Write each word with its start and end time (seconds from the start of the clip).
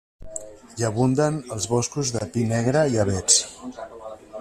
Hi 0.79 0.87
abunden 0.87 1.37
els 1.57 1.69
boscos 1.75 2.13
de 2.17 2.25
pi 2.33 2.49
negre 2.57 2.87
i 2.97 3.01
avets. 3.05 3.41